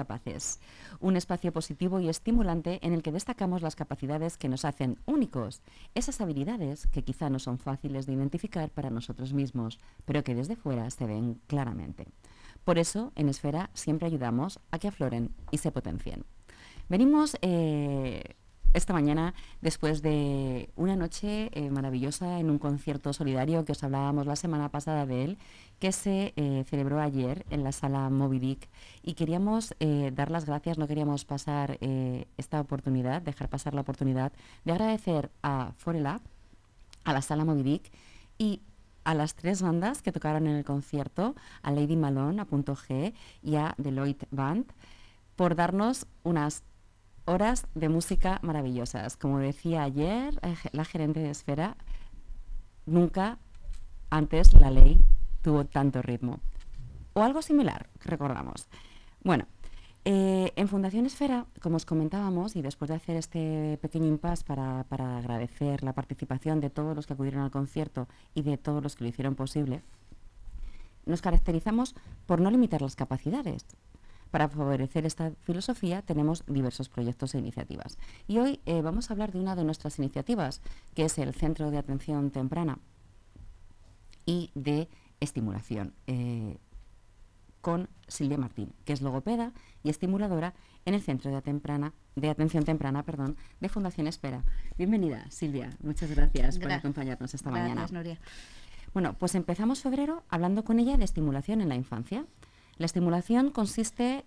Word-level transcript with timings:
Capaces, 0.00 0.60
un 0.98 1.14
espacio 1.14 1.52
positivo 1.52 2.00
y 2.00 2.08
estimulante 2.08 2.78
en 2.80 2.94
el 2.94 3.02
que 3.02 3.12
destacamos 3.12 3.60
las 3.60 3.76
capacidades 3.76 4.38
que 4.38 4.48
nos 4.48 4.64
hacen 4.64 4.98
únicos, 5.04 5.60
esas 5.94 6.22
habilidades 6.22 6.86
que 6.86 7.02
quizá 7.02 7.28
no 7.28 7.38
son 7.38 7.58
fáciles 7.58 8.06
de 8.06 8.14
identificar 8.14 8.70
para 8.70 8.88
nosotros 8.88 9.34
mismos, 9.34 9.78
pero 10.06 10.24
que 10.24 10.34
desde 10.34 10.56
fuera 10.56 10.88
se 10.88 11.04
ven 11.04 11.38
claramente. 11.48 12.06
Por 12.64 12.78
eso, 12.78 13.12
en 13.14 13.28
Esfera 13.28 13.68
siempre 13.74 14.06
ayudamos 14.06 14.58
a 14.70 14.78
que 14.78 14.88
afloren 14.88 15.34
y 15.50 15.58
se 15.58 15.70
potencien. 15.70 16.24
Venimos 16.88 17.36
eh, 17.42 18.36
esta 18.72 18.92
mañana 18.92 19.34
después 19.60 20.00
de 20.02 20.70
una 20.76 20.94
noche 20.96 21.50
eh, 21.52 21.70
maravillosa 21.70 22.38
en 22.38 22.50
un 22.50 22.58
concierto 22.58 23.12
solidario 23.12 23.64
que 23.64 23.72
os 23.72 23.82
hablábamos 23.82 24.26
la 24.26 24.36
semana 24.36 24.68
pasada 24.68 25.06
de 25.06 25.24
él, 25.24 25.38
que 25.78 25.92
se 25.92 26.32
eh, 26.36 26.64
celebró 26.68 27.00
ayer 27.00 27.44
en 27.50 27.64
la 27.64 27.72
sala 27.72 28.08
Moby 28.10 28.38
Dick. 28.38 28.68
Y 29.02 29.14
queríamos 29.14 29.74
eh, 29.80 30.12
dar 30.14 30.30
las 30.30 30.46
gracias, 30.46 30.78
no 30.78 30.86
queríamos 30.86 31.24
pasar 31.24 31.78
esta 32.36 32.60
oportunidad, 32.60 33.22
dejar 33.22 33.48
pasar 33.48 33.74
la 33.74 33.80
oportunidad 33.80 34.32
de 34.64 34.72
agradecer 34.72 35.30
a 35.42 35.72
Forelab, 35.76 36.20
a 37.04 37.12
la 37.12 37.22
sala 37.22 37.44
Moby 37.44 37.62
Dick 37.62 37.92
y 38.38 38.60
a 39.04 39.14
las 39.14 39.34
tres 39.34 39.62
bandas 39.62 40.02
que 40.02 40.12
tocaron 40.12 40.46
en 40.46 40.56
el 40.56 40.64
concierto, 40.64 41.34
a 41.62 41.72
Lady 41.72 41.96
Malone, 41.96 42.40
a 42.42 42.44
Punto 42.44 42.76
G 42.76 43.14
y 43.42 43.56
a 43.56 43.74
Deloitte 43.78 44.26
Band, 44.30 44.66
por 45.36 45.56
darnos 45.56 46.06
unas 46.22 46.62
horas 47.24 47.66
de 47.74 47.88
música 47.88 48.38
maravillosas. 48.42 49.16
Como 49.16 49.38
decía 49.38 49.82
ayer 49.82 50.38
eh, 50.42 50.54
la 50.72 50.84
gerente 50.84 51.20
de 51.20 51.30
Esfera, 51.30 51.76
nunca 52.86 53.38
antes 54.10 54.54
la 54.54 54.70
ley 54.70 55.02
tuvo 55.42 55.64
tanto 55.64 56.02
ritmo. 56.02 56.40
O 57.12 57.22
algo 57.22 57.42
similar, 57.42 57.88
recordamos. 58.04 58.68
Bueno, 59.22 59.46
eh, 60.04 60.52
en 60.56 60.68
Fundación 60.68 61.06
Esfera, 61.06 61.46
como 61.60 61.76
os 61.76 61.84
comentábamos, 61.84 62.56
y 62.56 62.62
después 62.62 62.88
de 62.88 62.94
hacer 62.94 63.16
este 63.16 63.78
pequeño 63.82 64.06
impasse 64.06 64.44
para, 64.44 64.84
para 64.84 65.18
agradecer 65.18 65.82
la 65.82 65.92
participación 65.92 66.60
de 66.60 66.70
todos 66.70 66.96
los 66.96 67.06
que 67.06 67.12
acudieron 67.12 67.42
al 67.42 67.50
concierto 67.50 68.08
y 68.34 68.42
de 68.42 68.56
todos 68.56 68.82
los 68.82 68.96
que 68.96 69.04
lo 69.04 69.10
hicieron 69.10 69.34
posible, 69.34 69.82
nos 71.06 71.20
caracterizamos 71.20 71.94
por 72.26 72.40
no 72.40 72.50
limitar 72.50 72.80
las 72.82 72.96
capacidades, 72.96 73.66
para 74.30 74.48
favorecer 74.48 75.06
esta 75.06 75.32
filosofía 75.42 76.02
tenemos 76.02 76.44
diversos 76.46 76.88
proyectos 76.88 77.34
e 77.34 77.38
iniciativas. 77.38 77.98
Y 78.28 78.38
hoy 78.38 78.60
eh, 78.66 78.82
vamos 78.82 79.10
a 79.10 79.14
hablar 79.14 79.32
de 79.32 79.40
una 79.40 79.56
de 79.56 79.64
nuestras 79.64 79.98
iniciativas, 79.98 80.60
que 80.94 81.04
es 81.04 81.18
el 81.18 81.34
Centro 81.34 81.70
de 81.70 81.78
Atención 81.78 82.30
Temprana 82.30 82.78
y 84.26 84.50
de 84.54 84.88
Estimulación, 85.20 85.92
eh, 86.06 86.56
con 87.60 87.88
Silvia 88.08 88.38
Martín, 88.38 88.72
que 88.84 88.92
es 88.92 89.02
logopeda 89.02 89.52
y 89.82 89.90
estimuladora 89.90 90.54
en 90.86 90.94
el 90.94 91.02
Centro 91.02 91.30
de, 91.30 91.42
temprana, 91.42 91.92
de 92.16 92.30
Atención 92.30 92.64
Temprana 92.64 93.02
perdón, 93.02 93.36
de 93.60 93.68
Fundación 93.68 94.06
Espera. 94.06 94.44
Bienvenida, 94.78 95.30
Silvia. 95.30 95.70
Muchas 95.82 96.10
gracias, 96.10 96.58
por 96.58 96.72
acompañarnos 96.72 97.34
esta 97.34 97.50
mañana. 97.50 97.86
Bueno, 98.92 99.14
pues 99.18 99.34
empezamos 99.34 99.82
febrero 99.82 100.24
hablando 100.28 100.64
con 100.64 100.78
ella 100.78 100.96
de 100.96 101.04
estimulación 101.04 101.60
en 101.60 101.68
la 101.68 101.76
infancia. 101.76 102.24
La 102.80 102.86
estimulación 102.86 103.50
consiste, 103.50 104.24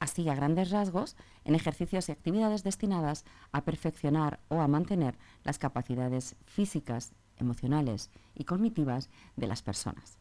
así 0.00 0.28
a 0.28 0.34
grandes 0.34 0.70
rasgos, 0.70 1.14
en 1.44 1.54
ejercicios 1.54 2.08
y 2.08 2.12
actividades 2.12 2.64
destinadas 2.64 3.24
a 3.52 3.62
perfeccionar 3.62 4.40
o 4.48 4.60
a 4.60 4.66
mantener 4.66 5.16
las 5.44 5.60
capacidades 5.60 6.34
físicas, 6.46 7.12
emocionales 7.36 8.10
y 8.34 8.42
cognitivas 8.42 9.08
de 9.36 9.46
las 9.46 9.62
personas. 9.62 10.18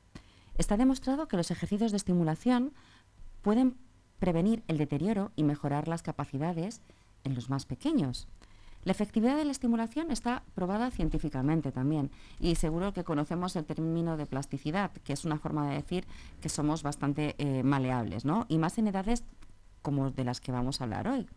Está 0.59 0.77
demostrado 0.77 1.27
que 1.27 1.37
los 1.37 1.49
ejercicios 1.49 1.89
de 1.89 1.97
estimulación 1.97 2.71
pueden 3.41 3.79
prevenir 4.19 4.63
el 4.67 4.77
deterioro 4.77 5.31
y 5.35 5.43
mejorar 5.43 5.87
las 5.87 6.03
capacidades 6.03 6.83
en 7.23 7.33
los 7.33 7.49
más 7.49 7.65
pequeños. 7.65 8.27
La 8.85 8.93
efectividad 8.93 9.35
de 9.35 9.45
la 9.45 9.51
estimulación 9.51 10.09
está 10.09 10.43
probada 10.55 10.89
científicamente 10.89 11.71
también 11.71 12.11
y 12.39 12.55
seguro 12.55 12.93
que 12.93 13.03
conocemos 13.03 13.55
el 13.55 13.65
término 13.65 14.15
de 14.15 14.25
plasticidad, 14.25 14.91
que 15.03 15.13
es 15.13 15.25
una 15.25 15.37
forma 15.37 15.67
de 15.69 15.75
decir 15.75 16.07
que 16.41 16.49
somos 16.49 16.81
bastante 16.81 17.35
eh, 17.37 17.63
maleables, 17.63 18.23
¿no? 18.23 18.45
Y 18.47 18.57
más 18.57 18.77
en 18.77 18.87
edades 18.87 19.23
como 19.81 20.11
de 20.11 20.23
las 20.23 20.39
que 20.39 20.51
vamos 20.51 20.79
a 20.79 20.85
hablar 20.85 21.07
hoy, 21.07 21.27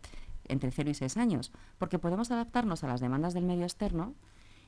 entre 0.47 0.71
0 0.71 0.89
y 0.89 0.93
6 0.93 1.17
años, 1.17 1.51
porque 1.77 1.99
podemos 1.99 2.31
adaptarnos 2.31 2.83
a 2.83 2.87
las 2.87 3.01
demandas 3.01 3.33
del 3.33 3.43
medio 3.43 3.63
externo 3.63 4.13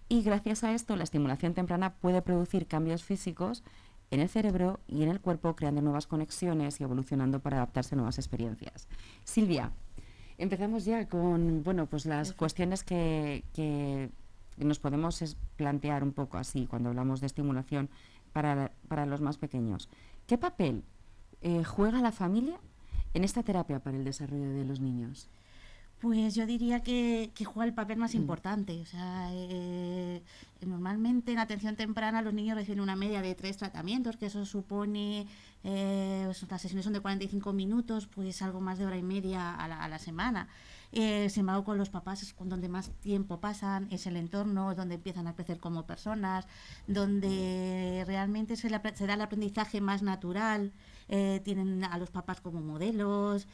y 0.07 0.21
gracias 0.21 0.63
a 0.63 0.73
esto 0.73 0.95
la 0.95 1.03
estimulación 1.03 1.53
temprana 1.53 1.93
puede 1.93 2.21
producir 2.21 2.67
cambios 2.67 3.03
físicos 3.03 3.63
en 4.11 4.19
el 4.19 4.29
cerebro 4.29 4.79
y 4.87 5.03
en 5.03 5.09
el 5.09 5.19
cuerpo, 5.19 5.55
creando 5.55 5.81
nuevas 5.81 6.07
conexiones 6.07 6.79
y 6.79 6.83
evolucionando 6.83 7.39
para 7.39 7.57
adaptarse 7.57 7.95
a 7.95 7.97
nuevas 7.97 8.19
experiencias. 8.19 8.87
Silvia, 9.23 9.71
Empezamos 10.37 10.85
ya 10.85 11.07
con 11.07 11.63
bueno, 11.63 11.85
pues 11.85 12.05
las 12.05 12.33
cuestiones 12.33 12.83
que, 12.83 14.09
nos 14.57 14.79
podemos 14.79 15.35
plantear 15.55 16.03
un 16.03 16.11
poco 16.11 16.37
así 16.37 16.67
cuando 16.67 16.89
hablamos 16.89 17.21
de 17.21 17.27
estimulación 17.27 17.89
para, 18.33 18.71
los 19.05 19.21
más 19.21 19.37
pequeños. 19.37 19.89
¿Qué 20.27 20.37
papel 20.37 20.83
eh, 21.41 21.63
juega 21.63 22.01
la 22.01 22.11
familia 22.11 22.59
en 23.13 23.23
esta 23.23 23.43
terapia 23.43 23.79
para 23.79 23.95
el 23.95 24.03
desarrollo 24.03 24.49
de 24.49 24.65
los 24.65 24.79
niños? 24.81 25.29
Pues 25.99 26.35
yo 26.35 26.45
diría 26.45 26.83
que, 26.83 27.31
juega 27.45 27.67
el 27.67 27.73
papel 27.73 27.97
más 27.97 28.13
mm. 28.13 28.17
importante. 28.17 28.81
O 28.81 28.85
sea, 28.85 29.29
eh, 29.31 30.21
normalmente 30.61 31.31
en 31.31 31.39
atención 31.39 31.75
temprana 31.75 32.21
los 32.21 32.33
niños 32.33 32.57
reciben 32.57 32.81
una 32.81 32.95
media 32.95 33.21
de 33.21 33.33
tres 33.35 33.57
tratamientos, 33.57 34.17
que 34.17 34.25
eso 34.27 34.45
supone, 34.45 35.27
eh, 35.63 36.25
las 36.27 36.61
sesiones 36.61 36.83
son 36.83 36.93
de 36.93 36.99
45 36.99 37.53
minutos, 37.53 38.07
pues 38.07 38.41
algo 38.41 38.61
más 38.61 38.77
de 38.77 38.85
hora 38.85 38.97
y 38.97 39.03
media 39.03 39.55
a 39.55 39.87
la, 39.87 39.99
semana. 39.99 40.47
Eh, 40.91 41.29
sin 41.29 41.41
embargo, 41.41 41.63
con 41.63 41.77
los 41.77 41.89
papás 41.89 42.21
es 42.23 42.35
donde 42.39 42.69
más 42.69 42.91
tiempo 43.01 43.39
pasan, 43.39 43.87
es 43.91 44.05
el 44.05 44.17
entorno, 44.17 44.75
donde 44.75 44.95
empiezan 44.95 45.27
a 45.27 45.35
crecer 45.35 45.59
como 45.59 45.85
personas, 45.85 46.45
donde 46.87 48.03
realmente 48.05 48.55
se, 48.55 48.69
se 48.69 49.07
da 49.07 49.13
el 49.13 49.21
aprendizaje 49.21 49.81
más 49.81 50.03
natural, 50.03 50.71
eh, 51.07 51.41
tienen 51.43 51.83
a 51.83 51.97
los 51.97 52.09
papás 52.09 52.41
como 52.41 52.61
modelos. 52.61 53.47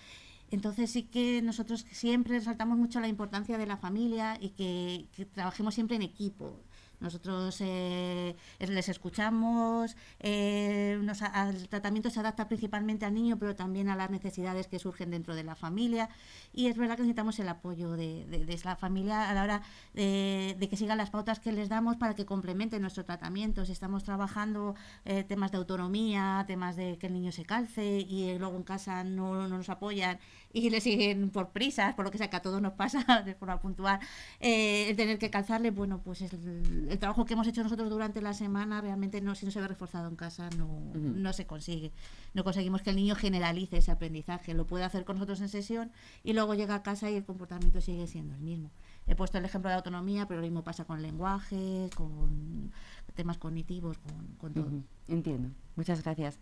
Entonces 0.52 0.92
sí 0.92 1.04
que 1.04 1.42
nosotros 1.42 1.86
siempre 1.92 2.38
resaltamos 2.38 2.78
mucho 2.78 3.00
la 3.00 3.08
importancia 3.08 3.58
de 3.58 3.66
la 3.66 3.78
familia 3.78 4.38
y 4.40 4.50
que, 4.50 5.08
que 5.16 5.26
trabajemos 5.26 5.74
siempre 5.74 5.96
en 5.96 6.02
equipo. 6.04 6.60
Nosotros 7.02 7.58
eh, 7.62 8.36
les 8.60 8.88
escuchamos, 8.88 9.98
eh, 10.20 11.00
el 11.02 11.68
tratamiento 11.68 12.10
se 12.12 12.20
adapta 12.20 12.48
principalmente 12.48 13.06
al 13.06 13.14
niño, 13.14 13.38
pero 13.40 13.56
también 13.56 13.90
a 13.90 13.96
las 13.96 14.12
necesidades 14.12 14.68
que 14.68 14.78
surgen 14.78 15.10
dentro 15.10 15.36
de 15.36 15.44
la 15.44 15.56
familia. 15.56 16.10
Y 16.54 16.68
es 16.68 16.78
verdad 16.78 16.96
que 16.96 17.02
necesitamos 17.02 17.40
el 17.40 17.50
apoyo 17.50 17.92
de, 17.94 18.26
de, 18.28 18.62
la 18.64 18.76
familia 18.76 19.30
a 19.30 19.34
la 19.34 19.44
hora 19.44 19.62
de, 19.94 20.68
que 20.70 20.78
sigan 20.78 20.98
las 21.00 21.10
pautas 21.10 21.40
que 21.40 21.52
les 21.52 21.70
damos 21.70 21.98
para 21.98 22.14
que 22.14 22.26
complementen 22.26 22.82
nuestro 22.82 23.04
tratamiento. 23.04 23.66
Si 23.66 23.72
estamos 23.72 24.04
trabajando 24.04 24.76
eh, 25.06 25.24
temas 25.24 25.52
de 25.52 25.58
autonomía, 25.58 26.44
temas 26.48 26.76
de 26.76 27.00
que 27.00 27.08
el 27.08 27.14
niño 27.14 27.32
se 27.32 27.46
calce 27.46 28.06
y 28.08 28.38
luego 28.38 28.56
en 28.58 28.64
casa 28.64 29.04
no, 29.04 29.48
no 29.48 29.58
nos 29.58 29.70
apoyan 29.70 30.20
y 30.54 30.70
le 30.70 30.82
siguen 30.82 31.30
por 31.30 31.50
prisas, 31.50 31.94
por 31.96 32.06
lo 32.06 32.12
que 32.12 32.18
sea 32.18 32.30
que 32.30 32.36
a 32.36 32.42
todos 32.42 32.62
nos 32.62 32.74
pasa 32.74 33.04
de 33.26 33.36
forma 33.36 33.60
puntual, 33.60 34.00
eh, 34.40 34.90
el 34.90 34.96
tener 34.96 35.18
que 35.18 35.30
calzarle, 35.30 35.72
bueno, 35.72 36.02
pues 36.04 36.22
el, 36.22 36.88
el, 36.90 37.00
trabajo 37.00 37.26
que 37.26 37.34
hemos 37.34 37.48
hecho 37.48 37.64
nosotros 37.64 37.90
durante 37.90 38.22
la 38.22 38.34
semana 38.34 38.82
realmente 38.82 39.22
no, 39.22 39.36
si 39.36 39.46
no 39.46 39.52
se 39.52 39.62
ve 39.62 39.68
reforzado 39.68 40.08
en 40.08 40.16
casa 40.16 40.50
no, 40.58 40.80
no 40.94 41.34
se 41.34 41.46
consigue. 41.46 41.92
No 42.34 42.44
conseguimos 42.44 42.82
que 42.82 42.92
el 42.92 42.96
niño 42.96 43.16
generalice 43.16 43.78
ese 43.78 43.92
aprendizaje, 43.92 44.54
lo 44.54 44.66
puede 44.66 44.84
hacer 44.84 45.06
con 45.06 45.18
nosotros 45.18 45.42
en 45.42 45.50
sesión 45.50 45.92
y 46.24 46.34
luego 46.34 46.54
llega 46.54 46.76
a 46.76 46.84
casa 46.84 47.10
y 47.10 47.16
el 47.16 47.26
comportamiento 47.26 47.82
sigue 47.82 48.08
siendo 48.08 48.36
el 48.36 48.42
mismo. 48.42 48.70
He 49.08 49.16
puesto 49.16 49.38
el 49.38 49.46
ejemplo 49.46 49.70
de 49.70 49.76
autonomía, 49.76 50.28
pero 50.28 50.42
lo 50.42 50.46
mismo 50.46 50.64
pasa 50.64 50.86
con 50.86 50.98
el 50.98 51.04
lenguaje, 51.04 51.90
con 51.96 52.72
temas 53.16 53.38
cognitivos, 53.38 53.98
con, 54.40 54.54
todo. 54.54 54.70
Entiendo. 55.08 55.50
Muchas 55.76 56.02
gracias. 56.04 56.40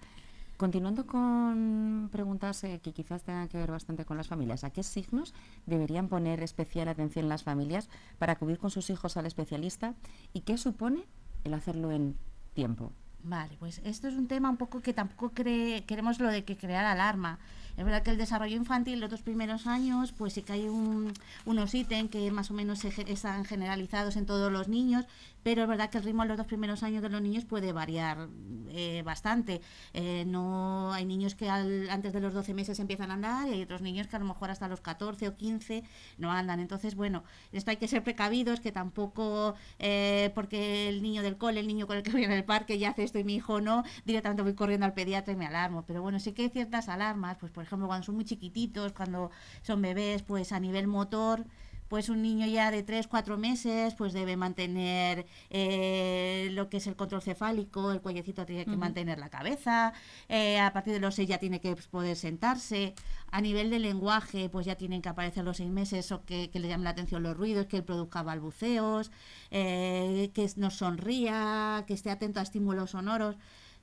Continuando 0.59 1.07
con 1.07 2.09
preguntas 2.11 2.65
que 2.83 2.91
quizás 2.91 3.23
tengan 3.23 3.47
que 3.47 3.57
ver 3.57 3.71
bastante 3.71 4.03
con 4.03 4.17
las 4.17 4.27
familias, 4.27 4.65
¿a 4.65 4.71
qué 4.71 4.83
signos 4.83 5.33
deberían 5.65 6.09
poner 6.09 6.43
especial 6.43 6.89
atención 6.89 7.29
las 7.29 7.43
familias 7.43 7.87
para 8.17 8.33
acudir 8.33 8.57
con 8.57 8.69
sus 8.69 8.89
hijos 8.89 9.15
al 9.15 9.25
especialista 9.25 9.95
y 10.33 10.41
qué 10.41 10.57
supone 10.57 11.05
el 11.45 11.53
hacerlo 11.53 11.93
en 11.93 12.17
tiempo? 12.55 12.91
Vale, 13.23 13.55
pues 13.57 13.79
esto 13.85 14.09
es 14.09 14.15
un 14.15 14.27
tema 14.27 14.49
un 14.49 14.57
poco 14.57 14.81
que 14.81 14.93
tampoco 14.93 15.31
queremos 15.31 16.19
lo 16.19 16.27
de 16.27 16.43
que 16.43 16.57
crear 16.57 16.83
alarma. 16.83 17.39
Es 17.79 17.85
verdad 17.85 18.03
que 18.03 18.11
el 18.11 18.17
desarrollo 18.17 18.57
infantil, 18.57 18.99
los 18.99 19.09
dos 19.09 19.21
primeros 19.21 19.65
años, 19.65 20.11
pues 20.11 20.33
sí 20.33 20.41
que 20.41 20.51
hay 20.51 20.67
unos 20.67 21.73
ítems 21.73 22.11
que 22.11 22.29
más 22.29 22.51
o 22.51 22.53
menos 22.53 22.83
están 22.83 23.45
generalizados 23.45 24.17
en 24.17 24.25
todos 24.25 24.51
los 24.51 24.67
niños, 24.67 25.05
pero 25.43 25.61
es 25.63 25.67
verdad 25.69 25.89
que 25.89 25.97
el 25.97 26.03
ritmo 26.03 26.23
en 26.23 26.27
los 26.27 26.37
dos 26.37 26.45
primeros 26.45 26.83
años 26.83 27.01
de 27.01 27.07
los 27.07 27.21
niños 27.21 27.45
puede 27.45 27.71
variar 27.71 28.27
eh, 28.69 29.01
bastante. 29.05 29.61
Eh, 29.93 30.25
no 30.27 30.91
Hay 30.91 31.05
niños 31.05 31.35
que 31.35 31.49
antes 31.49 32.11
de 32.11 32.19
los 32.19 32.33
12 32.33 32.53
meses 32.53 32.79
empiezan 32.79 33.11
a 33.11 33.13
andar 33.13 33.47
y 33.47 33.53
hay 33.53 33.61
otros 33.61 33.81
niños 33.81 34.07
que 34.07 34.17
a 34.17 34.19
lo 34.19 34.25
mejor 34.25 34.51
hasta 34.51 34.67
los 34.67 34.81
14 34.81 35.29
o 35.29 35.35
15 35.37 35.83
no 36.17 36.33
andan. 36.33 36.59
Entonces, 36.59 36.95
bueno, 36.95 37.23
esto 37.53 37.71
hay 37.71 37.77
que 37.77 37.87
ser 37.87 38.03
precavidos, 38.03 38.59
que 38.59 38.73
tampoco 38.73 39.55
eh, 39.79 40.31
porque 40.35 40.89
el 40.89 41.01
niño 41.01 41.21
del 41.23 41.37
cole, 41.37 41.61
el 41.61 41.67
niño 41.67 41.87
con 41.87 41.95
el 41.95 42.03
que 42.03 42.11
voy 42.11 42.25
en 42.25 42.31
el 42.31 42.43
parque 42.43 42.77
ya 42.77 42.89
hace 42.89 43.03
esto 43.03 43.19
y 43.19 43.23
mi 43.23 43.35
hijo 43.35 43.61
no, 43.61 43.85
directamente 44.03 44.43
voy 44.43 44.53
corriendo 44.53 44.85
al 44.85 44.93
pediatra 44.93 45.33
y 45.33 45.37
me 45.37 45.45
alarmo. 45.47 45.85
Pero 45.87 46.01
bueno, 46.01 46.19
sí 46.19 46.33
que 46.33 46.43
hay 46.43 46.49
ciertas 46.49 46.89
alarmas, 46.89 47.37
pues 47.37 47.53
por 47.53 47.63
ejemplo, 47.69 47.87
cuando 47.87 48.05
son 48.05 48.15
muy 48.15 48.25
chiquititos, 48.25 48.91
cuando 48.93 49.31
son 49.61 49.81
bebés, 49.81 50.23
pues 50.23 50.51
a 50.51 50.59
nivel 50.59 50.87
motor, 50.87 51.45
pues 51.89 52.07
un 52.07 52.21
niño 52.21 52.45
ya 52.45 52.71
de 52.71 52.83
3, 52.83 53.07
4 53.07 53.37
meses 53.37 53.95
pues 53.95 54.13
debe 54.13 54.37
mantener 54.37 55.25
eh, 55.49 56.49
lo 56.51 56.69
que 56.69 56.77
es 56.77 56.87
el 56.87 56.95
control 56.95 57.21
cefálico, 57.21 57.91
el 57.91 57.99
cuellecito 57.99 58.45
tiene 58.45 58.65
que 58.65 58.77
mantener 58.77 59.17
la 59.17 59.29
cabeza, 59.29 59.93
eh, 60.29 60.59
a 60.59 60.71
partir 60.71 60.93
de 60.93 60.99
los 60.99 61.15
6 61.15 61.27
ya 61.27 61.39
tiene 61.39 61.59
que 61.59 61.75
poder 61.89 62.15
sentarse, 62.15 62.93
a 63.31 63.41
nivel 63.41 63.71
de 63.71 63.79
lenguaje 63.79 64.49
pues 64.49 64.67
ya 64.67 64.75
tienen 64.75 65.01
que 65.01 65.09
aparecer 65.09 65.43
los 65.43 65.57
6 65.57 65.71
meses 65.71 66.11
o 66.11 66.23
que, 66.25 66.49
le 66.53 66.67
llamen 66.67 66.83
la 66.83 66.91
atención 66.91 67.23
los 67.23 67.35
ruidos, 67.35 67.65
que 67.65 67.77
él 67.77 67.83
produzca 67.83 68.21
balbuceos, 68.21 69.11
eh, 69.49 70.29
que 70.33 70.47
nos 70.57 70.75
sonría, 70.75 71.83
que 71.87 71.95
esté 71.95 72.11
atento 72.11 72.39
a 72.39 72.43
estímulos 72.43 72.91
sonoros. 72.91 73.35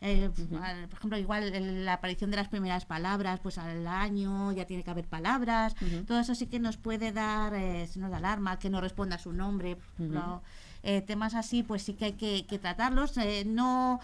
Eh, 0.02 0.30
por 0.90 0.98
ejemplo, 0.98 1.18
igual 1.18 1.84
la 1.84 1.94
aparición 1.94 2.30
de 2.30 2.36
las 2.36 2.48
primeras 2.48 2.84
palabras, 2.84 3.40
pues 3.40 3.56
al 3.56 3.86
año 3.86 4.52
ya 4.52 4.66
tiene 4.66 4.82
que 4.82 4.90
haber 4.90 5.06
palabras. 5.06 5.74
Todo 6.06 6.20
eso 6.20 6.34
sí 6.34 6.46
que 6.46 6.58
nos 6.58 6.76
puede 6.76 7.12
dar 7.12 7.54
eh, 7.54 7.86
signos 7.86 8.10
de 8.10 8.16
alarma, 8.16 8.58
que 8.58 8.68
no 8.68 8.80
responda 8.80 9.16
a 9.16 9.18
su 9.18 9.32
nombre. 9.32 9.78
Eh, 10.82 11.00
temas 11.00 11.34
así, 11.34 11.64
pues 11.64 11.82
sí 11.82 11.94
que 11.94 12.04
hay 12.04 12.12
que, 12.12 12.58
tratarlos. 12.58 13.16
Eh, 13.16 13.44
no, 13.46 14.00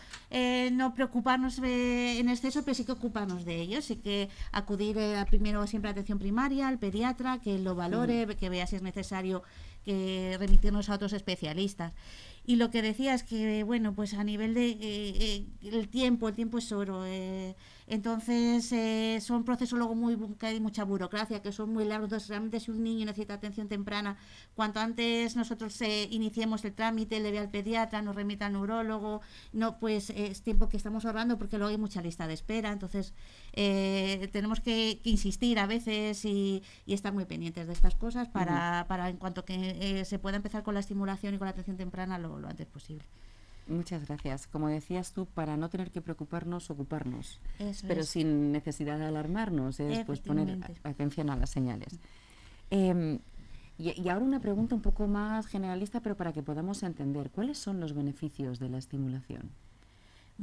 no 0.73 0.95
preocuparnos 0.95 1.59
en 1.59 2.29
exceso, 2.29 2.63
pero 2.65 2.75
sí 2.75 2.85
que 2.85 2.93
ocuparnos 2.93 3.45
de 3.45 3.61
ellos. 3.61 3.85
Sí 3.85 3.97
que 3.97 4.31
acudir 4.51 4.97
primero 5.29 5.67
siempre 5.67 5.91
a 5.91 5.93
atención 5.93 6.19
primaria, 6.19 6.69
al 6.69 6.79
pediatra, 6.79 7.39
que 7.39 7.59
lo 7.59 7.75
valore, 7.75 8.27
que 8.37 8.49
vea 8.49 8.67
si 8.67 8.77
es 8.77 8.83
necesario 8.83 9.43
que 9.85 10.37
remitirnos 10.39 10.89
a 10.89 10.95
otros 10.95 11.13
especialistas. 11.13 11.93
Y 12.45 12.57
lo 12.57 12.71
que 12.71 12.83
decía 12.83 13.15
es 13.15 13.23
que, 13.23 13.63
bueno, 13.63 13.95
pues 13.95 14.15
a 14.15 14.25
nivel 14.25 14.55
de 14.55 14.71
eh, 14.71 14.79
eh, 14.81 15.47
el 15.63 15.89
tiempo, 15.89 16.29
el 16.29 16.35
tiempo 16.35 16.59
es 16.59 16.73
oro. 16.73 17.07
Eh, 17.07 17.55
entonces, 17.87 18.73
eh, 18.73 19.19
son 19.21 19.45
procesos 19.45 19.79
luego 19.79 19.95
muy 19.95 20.17
que 20.39 20.47
hay 20.47 20.61
mucha 20.61 20.85
burocracia, 20.85 21.43
que 21.43 21.53
son 21.53 21.73
muy 21.73 21.85
largos. 21.85 22.07
Entonces, 22.07 22.29
realmente 22.29 22.61
si 22.61 22.71
un 22.71 22.83
niño 22.83 23.07
necesita 23.07 23.35
atención 23.35 23.69
temprana, 23.69 24.17
cuanto 24.55 24.81
antes 24.81 25.37
nosotros 25.37 25.81
eh, 25.83 26.09
iniciemos 26.11 26.65
el 26.65 26.73
trámite, 26.75 27.21
le 27.21 27.31
vea 27.31 27.43
al 27.43 27.51
pediatra, 27.51 28.03
nos 28.03 28.15
remita 28.15 28.47
al 28.47 28.53
neurólogo, 28.55 29.21
no, 29.53 29.79
pues 29.79 30.11
es 30.11 30.43
tiempo 30.43 30.69
que 30.69 30.77
estamos 30.77 31.05
ahorrando 31.05 31.39
porque 31.39 31.59
luego 31.59 31.71
hay 31.71 31.79
mucha 31.79 32.03
lista 32.03 32.27
de 32.27 32.35
espera. 32.35 32.73
Entonces, 32.73 33.15
eh, 33.53 34.29
tenemos 34.33 34.61
que, 34.61 35.01
insistir 35.05 35.59
a 35.59 35.67
veces 35.67 36.25
y, 36.25 36.63
estar 36.87 37.13
muy 37.13 37.25
pendientes 37.25 37.67
de 37.67 37.73
estas 37.73 37.95
cosas 37.95 38.29
para, 38.29 38.85
para 38.89 39.09
en 39.09 39.17
cuanto 39.17 39.45
que 39.45 40.05
se 40.05 40.19
pueda 40.19 40.37
empezar 40.37 40.63
con 40.63 40.75
la 40.75 40.81
estimulación 40.81 41.35
y 41.35 41.39
con 41.39 41.47
la 41.47 41.53
atención 41.53 41.77
temprana 41.77 42.19
lo 42.19 42.37
antes 42.47 42.67
posible. 42.67 43.05
Muchas 43.69 44.07
gracias. 44.07 44.47
Como 44.47 44.69
decías 44.69 45.13
tú, 45.13 45.27
para 45.27 45.57
no 45.57 45.69
tener 45.69 45.91
que 45.91 46.01
preocuparnos, 46.01 46.71
ocuparnos, 46.71 47.41
pero 47.87 48.03
sin 48.03 48.53
necesidad 48.53 48.99
de 48.99 49.07
alarmarnos, 49.07 49.79
es 49.81 50.05
pues 50.05 50.21
poner 50.21 50.59
atención 50.83 51.31
a 51.31 51.37
las 51.37 51.51
señales. 51.51 51.99
Em, 52.71 53.19
y, 53.79 54.09
ahora 54.09 54.25
una 54.25 54.41
pregunta 54.41 54.75
un 54.75 54.83
poco 54.83 55.07
más 55.07 55.47
generalista, 55.47 56.01
pero 56.01 56.17
para 56.17 56.33
que 56.33 56.43
podamos 56.43 56.83
entender, 56.83 57.31
¿cuáles 57.31 57.59
son 57.59 57.81
los 57.81 57.95
beneficios 57.95 58.59
de 58.59 58.69
la 58.69 58.79
estimulación? 58.79 59.51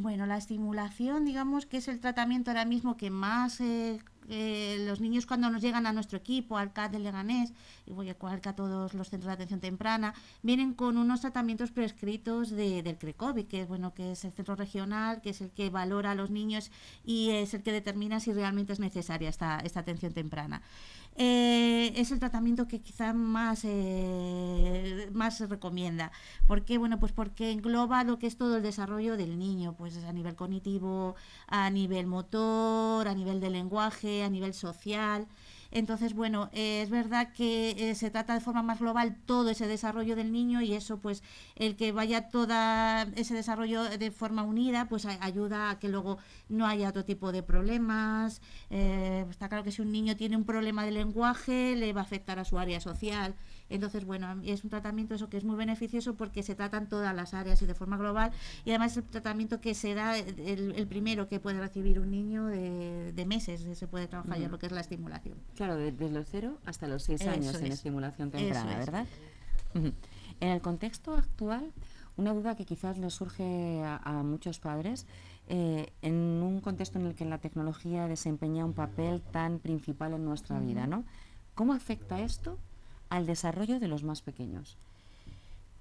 Bueno, 0.01 0.25
la 0.25 0.38
estimulación, 0.38 1.25
digamos 1.25 1.66
que 1.66 1.75
es 1.75 1.90
el 1.90 2.00
tratamiento 2.00 2.51
ahora 2.51 2.63
mismo 2.63 2.96
que 2.96 3.10
más 3.10 3.60
eh, 3.60 4.00
eh, 4.30 4.86
los 4.88 5.01
niños 5.01 5.25
cuando 5.25 5.50
nos 5.50 5.62
llegan 5.62 5.86
a 5.86 5.92
nuestro 5.92 6.18
equipo, 6.18 6.57
al 6.57 6.72
CAT 6.72 6.94
de 6.94 7.00
Leganés, 7.00 7.51
y 7.86 7.92
voy 7.92 8.10
a 8.10 8.16
a 8.22 8.56
todos 8.56 8.94
los 8.94 9.10
centros 9.10 9.28
de 9.28 9.34
atención 9.34 9.60
temprana, 9.60 10.13
vienen 10.42 10.74
con 10.74 10.96
unos 10.96 11.19
tratamientos 11.19 11.72
prescritos 11.72 12.50
de, 12.50 12.81
del 12.81 12.98
CRECOVI, 12.98 13.44
que 13.44 13.63
es 13.63 13.68
bueno, 13.68 13.94
que 13.94 14.13
es 14.13 14.24
el 14.24 14.31
centro 14.31 14.56
regional, 14.56 15.19
que 15.22 15.31
es 15.31 15.42
el 15.42 15.50
que 15.50 15.69
valora 15.69 16.12
a 16.12 16.16
los 16.16 16.30
niños 16.30 16.72
y 17.04 17.31
es 17.31 17.54
el 17.54 17.62
que 17.62 17.74
determina 17.74 18.22
si 18.22 18.31
realmente 18.31 18.72
es 18.72 18.80
necesaria 18.80 19.28
esta, 19.28 19.60
esta 19.60 19.81
atención 19.81 20.13
temprana. 20.13 20.62
Eh, 21.16 21.92
es 21.98 22.12
el 22.12 22.20
tratamiento 22.20 22.68
que 22.68 22.82
quizá 22.82 23.14
más, 23.14 23.62
eh, 23.66 25.10
más 25.12 25.38
se 25.38 25.48
recomienda. 25.48 26.12
¿Por 26.48 26.64
qué? 26.64 26.78
Bueno, 26.78 26.98
pues 27.00 27.12
porque 27.12 27.52
engloba 27.52 28.04
lo 28.06 28.20
que 28.20 28.28
es 28.28 28.38
todo 28.38 28.58
el 28.58 28.64
desarrollo 28.64 29.18
del 29.18 29.38
niño, 29.38 29.76
pues 29.76 29.98
a 29.98 30.14
nivel 30.14 30.36
cognitivo, 30.36 31.16
a 31.48 31.70
nivel 31.70 32.08
motor, 32.08 33.08
a 33.08 33.14
nivel 33.14 33.42
de 33.42 33.50
lenguaje, 33.50 34.24
a 34.24 34.30
nivel 34.30 34.54
social. 34.54 35.28
Entonces, 35.71 36.13
bueno, 36.13 36.50
eh, 36.54 36.81
es 36.81 36.89
verdad 36.89 37.31
que 37.33 37.92
eh, 37.92 37.95
se 37.95 38.10
trata 38.10 38.33
de 38.33 38.39
forma 38.39 38.63
más 38.63 38.80
global 38.80 39.18
todo 39.25 39.50
ese 39.50 39.68
desarrollo 39.68 40.16
del 40.16 40.31
niño 40.31 40.62
y 40.62 40.74
eso, 40.74 41.00
pues, 41.00 41.24
el 41.56 41.75
que 41.75 41.92
vaya 41.92 42.30
todo 42.30 42.54
ese 43.16 43.33
desarrollo 43.36 43.83
de 43.83 44.12
forma 44.12 44.44
unida, 44.44 44.88
pues 44.89 45.06
ayuda 45.06 45.69
a 45.69 45.80
que 45.80 45.89
luego 45.89 46.18
no 46.48 46.66
haya 46.66 46.89
otro 46.89 47.06
tipo 47.06 47.31
de 47.31 47.44
problemas. 47.44 48.42
Eh, 48.69 49.25
está 49.30 49.50
claro 49.50 49.63
que 49.63 49.71
si 49.71 49.81
un 49.81 49.92
niño 49.92 50.16
tiene 50.16 50.38
un 50.38 50.45
problema 50.45 50.86
de 50.86 50.92
lenguaje, 50.92 51.75
le 51.75 51.94
va 51.94 52.01
a 52.01 52.04
afectar 52.04 52.39
a 52.39 52.45
su 52.45 52.57
área 52.57 52.80
social. 52.80 53.36
Entonces, 53.69 54.06
bueno, 54.06 54.39
es 54.44 54.63
un 54.63 54.69
tratamiento 54.69 55.16
eso 55.16 55.30
que 55.30 55.38
es 55.38 55.44
muy 55.44 55.56
beneficioso 55.56 56.16
porque 56.16 56.44
se 56.44 56.56
tratan 56.56 56.89
todas 56.89 57.16
las 57.16 57.33
áreas 57.33 57.62
y 57.62 57.66
de 57.66 57.75
forma 57.75 57.98
global 57.98 58.31
y 58.66 58.71
además 58.71 58.94
es 58.94 58.98
el 58.98 59.04
tratamiento 59.04 59.62
que 59.62 59.75
se 59.75 59.94
da 59.94 60.18
el, 60.18 60.88
primero 60.88 61.27
que 61.27 61.39
puede 61.39 61.60
recibir 61.60 62.00
un 62.00 62.12
niño 62.12 62.48
de, 62.48 63.25
meses, 63.27 63.66
se 63.77 63.88
puede 63.88 64.07
trabajar 64.07 64.39
ya 64.39 64.48
lo 64.48 64.57
que 64.57 64.66
es 64.66 64.71
la 64.71 64.81
estimulación. 64.81 65.38
Claro, 65.56 65.75
desde 65.77 66.10
los 66.10 66.27
cero 66.30 66.57
hasta 66.66 66.88
los 66.88 67.04
seis 67.04 67.21
años 67.27 67.56
en 67.56 67.71
estimulación 67.71 68.31
temprana, 68.31 68.77
¿verdad? 68.77 69.06
En 70.42 70.50
el 70.50 70.62
contexto 70.62 71.13
actual, 71.15 71.72
una 72.15 72.33
duda 72.33 72.56
que 72.56 72.65
quizás 72.65 72.98
le 72.98 73.10
surge 73.10 73.83
a, 73.83 74.24
muchos 74.24 74.60
padres, 74.60 75.06
eh, 75.48 75.92
en 76.01 76.13
un 76.13 76.62
contexto 76.62 76.98
en 76.98 77.07
el 77.07 77.15
que 77.15 77.25
la 77.25 77.39
tecnología 77.39 78.07
desempeña 78.07 78.65
un 78.65 78.74
papel 78.74 79.22
tan 79.22 79.60
principal 79.60 80.13
en 80.13 80.24
nuestra 80.24 80.60
vida, 80.60 80.88
¿no? 80.88 81.04
¿Cómo 81.56 81.74
afecta 81.74 82.22
esto 82.22 82.57
al 83.10 83.26
desarrollo 83.26 83.80
de 83.80 83.88
los 83.88 84.04
más 84.04 84.22
pequeños? 84.22 84.78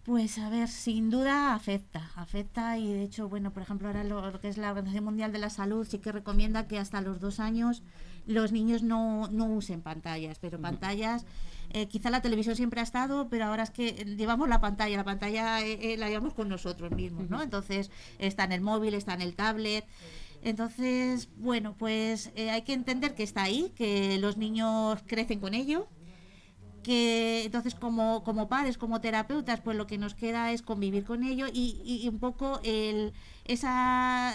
Pues 0.09 0.39
a 0.39 0.49
ver, 0.49 0.69
sin 0.69 1.11
duda 1.11 1.55
afecta, 1.55 2.11
afecta 2.17 2.79
y 2.79 2.91
de 2.91 3.03
hecho, 3.03 3.29
bueno, 3.29 3.53
por 3.53 3.63
ejemplo, 3.63 3.89
ahora 3.89 4.05
lo, 4.05 4.41
que 4.41 4.49
es 4.49 4.57
la 4.57 4.71
Organización 4.71 5.05
Mundial 5.05 5.33
de 5.33 5.39
la 5.39 5.51
Salud 5.51 5.87
sí 5.87 5.99
que 5.99 6.13
recomienda 6.13 6.67
que 6.67 6.79
hasta 6.79 7.03
los 7.03 7.21
dos 7.21 7.41
años 7.41 7.83
los 8.25 8.51
niños 8.51 8.83
no, 8.83 9.29
no 9.29 9.45
usen 9.47 9.83
pantallas, 9.83 10.39
pero 10.41 10.59
pantallas, 10.59 11.27
eh, 11.75 11.89
quizá 11.89 12.09
la 12.09 12.23
televisión 12.23 12.57
siempre 12.57 12.81
ha 12.81 12.85
estado, 12.85 13.29
pero 13.29 13.45
ahora 13.45 13.65
es 13.65 13.71
que 13.71 13.93
llevamos 14.17 14.49
la 14.49 14.63
pantalla, 14.63 14.97
la 14.97 15.05
pantalla 15.05 15.61
eh, 15.61 15.93
eh, 15.93 15.97
la 15.99 16.09
llevamos 16.09 16.33
con 16.33 16.49
nosotros 16.49 16.91
mismos, 16.93 17.29
¿no? 17.29 17.43
Entonces 17.43 17.91
está 18.19 18.45
en 18.45 18.53
el 18.53 18.63
móvil, 18.63 18.95
está 18.95 19.13
en 19.13 19.21
el 19.21 19.35
tablet. 19.35 19.85
Entonces, 20.43 21.29
bueno, 21.37 21.75
pues 21.77 22.33
hay 22.37 22.63
que 22.63 22.73
entender 22.73 23.15
que 23.15 23.25
está 23.25 23.43
ahí, 23.43 23.73
que 23.77 24.17
los 24.19 24.39
niños 24.39 25.01
crecen 25.07 25.41
con 25.41 25.53
ello, 25.53 25.89
que 26.89 27.45
entonces 27.45 27.75
como, 27.75 28.25
como 28.25 28.49
padres, 28.49 28.79
como 28.79 29.03
terapeutas, 29.03 29.61
pues 29.61 29.77
lo 29.77 29.87
que 29.87 29.99
nos 29.99 30.15
queda 30.15 30.53
es 30.53 30.63
convivir 30.63 31.05
con 31.05 31.23
ello 31.23 31.45
y, 31.53 32.09
un 32.09 32.19
poco 32.19 32.61
el, 32.65 33.13
esa, 33.45 34.35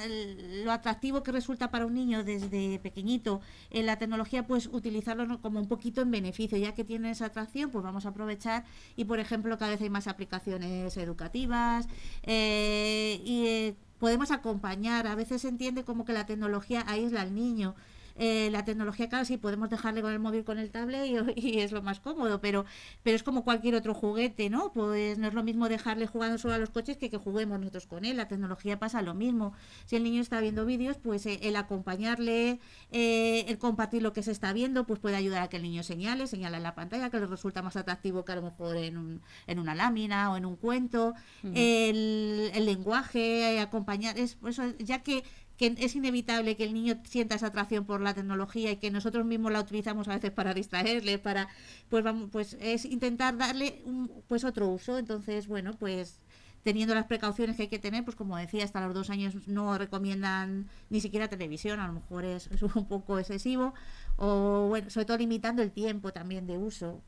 lo 0.64 0.72
atractivo 0.72 1.24
que 1.24 1.32
resulta 1.32 1.72
para 1.72 1.88
un 1.88 1.96
niño 1.96 2.24
desde 2.24 2.78
pequeñito 2.78 3.42
en 3.72 3.88
la 3.88 3.98
tecnología, 3.98 4.46
pues 4.46 4.70
utilizarlo 4.72 5.42
como 5.42 5.60
un 5.60 5.68
poquito 5.68 6.02
en 6.02 6.12
beneficio, 6.12 6.56
ya 6.60 6.76
que 6.76 6.84
tiene 6.84 7.10
esa 7.10 7.26
atracción, 7.26 7.72
pues 7.72 7.84
vamos 7.84 8.06
a 8.06 8.10
aprovechar 8.10 8.66
y 8.96 9.06
por 9.06 9.20
ejemplo 9.20 9.58
cada 9.58 9.72
vez 9.72 9.82
hay 9.82 9.90
más 9.90 10.06
aplicaciones 10.06 10.96
educativas 10.96 11.88
eh, 12.22 13.20
y 13.26 13.48
eh, 13.48 13.76
podemos 13.98 14.30
acompañar, 14.30 15.08
a 15.08 15.16
veces 15.16 15.42
se 15.42 15.48
entiende 15.48 15.84
como 15.84 16.06
que 16.06 16.14
la 16.14 16.28
tecnología 16.28 16.84
aísla 16.86 17.22
al 17.22 17.34
niño, 17.34 17.74
eh, 18.16 18.50
la 18.52 18.66
tecnología, 18.66 19.08
claro, 19.08 19.26
sí, 19.26 19.38
podemos 19.38 19.70
dejarle 19.70 20.02
con 20.02 20.12
el 20.12 20.20
móvil, 20.20 20.44
con 20.44 20.60
el 20.60 20.72
tablet 20.72 21.06
y, 21.36 21.60
es 21.60 21.72
lo 21.72 21.82
más 21.82 22.00
cómodo, 22.02 22.42
pero, 22.42 22.66
pero 23.02 23.16
es 23.16 23.24
como 23.24 23.44
cualquier 23.44 23.76
otro 23.76 23.94
juguete, 23.94 24.50
¿no? 24.50 24.74
Pues 24.74 25.18
no 25.18 25.28
es 25.28 25.34
lo 25.34 25.44
mismo 25.44 25.70
dejarle 25.70 26.06
jugando 26.06 26.38
solo 26.38 26.56
a 26.56 26.58
los 26.58 26.70
coches 26.70 26.98
que 26.98 27.14
que 27.14 27.20
juguemos 27.20 27.60
nosotros 27.60 27.86
con 27.86 28.06
él. 28.06 28.18
La 28.18 28.28
tecnología 28.28 28.80
pasa 28.80 29.04
lo 29.04 29.14
mismo. 29.14 29.54
Si 29.86 29.96
el 29.96 30.04
niño 30.04 30.20
está 30.20 30.42
viendo 30.42 30.66
vídeos, 30.66 30.98
pues 30.98 31.28
eh, 31.28 31.40
el 31.44 31.56
acompañarle, 31.56 32.60
eh, 32.92 33.46
el 33.48 33.60
compartir 33.60 34.02
lo 34.02 34.14
que 34.14 34.24
se 34.24 34.32
está 34.32 34.52
viendo, 34.52 34.88
pues 34.88 35.00
puede 35.00 35.16
ayudar 35.16 35.44
a 35.44 35.48
que 35.48 35.58
el 35.58 35.64
niño 35.64 35.84
señale, 35.84 36.26
señala 36.26 36.58
en 36.58 36.64
la 36.64 36.74
pantalla, 36.74 37.12
que 37.12 37.20
le 37.20 37.28
resulta 37.28 37.62
más 37.62 37.76
atractivo 37.76 38.26
que 38.26 38.32
a 38.32 38.36
lo 38.36 38.42
mejor 38.42 38.78
en, 38.78 38.98
un, 38.98 39.22
en 39.46 39.60
una 39.60 39.76
lámina 39.76 40.32
o 40.32 40.38
en 40.38 40.46
un 40.46 40.56
cuento. 40.56 41.14
el, 41.44 42.50
el, 42.56 42.66
lenguaje, 42.66 43.60
acompañar, 43.60 44.18
es, 44.18 44.38
eso, 44.48 44.64
ya 44.80 45.04
que 45.04 45.24
es 45.68 45.96
inevitable 45.96 46.56
que 46.56 46.64
el 46.64 46.74
niño 46.74 47.00
sienta 47.04 47.36
esa 47.36 47.48
atracción 47.48 47.86
por 47.86 48.02
la 48.02 48.14
tecnología 48.14 48.72
y 48.72 48.78
que 48.78 48.92
nosotros 48.92 49.26
mismos 49.26 49.52
la 49.52 49.60
utilizamos 49.62 50.08
a 50.08 50.16
veces 50.16 50.32
para 50.32 50.54
distraerle, 50.54 51.20
para 51.20 51.48
pues 51.90 52.04
vamos, 52.04 52.30
pues 52.32 52.58
es 52.60 52.86
intentar 52.86 53.38
darle 53.38 53.82
un, 53.86 54.12
pues 54.28 54.44
otro 54.44 54.68
uso. 54.70 54.98
Entonces, 54.98 55.48
bueno, 55.48 55.74
pues 55.74 56.20
teniendo 56.64 56.96
las 56.96 57.06
precauciones 57.06 57.56
que 57.58 57.64
hay 57.64 57.68
que 57.68 57.80
tener, 57.80 58.04
pues 58.04 58.16
como 58.16 58.38
decía, 58.38 58.64
hasta 58.64 58.86
los 58.86 58.94
dos 58.94 59.10
años 59.10 59.48
no 59.48 59.78
recomiendan 59.78 60.70
ni 60.90 61.02
siquiera 61.02 61.28
televisión, 61.28 61.80
a 61.80 61.88
lo 61.88 61.94
mejor 61.94 62.26
es, 62.26 62.50
un 62.76 62.88
poco 62.88 63.20
excesivo, 63.20 63.74
o 64.16 64.68
bueno, 64.70 64.90
sobre 64.90 65.06
todo 65.06 65.18
limitando 65.18 65.62
el 65.62 65.72
tiempo 65.72 66.12
también 66.12 66.48
de 66.48 66.58
uso. 66.58 67.02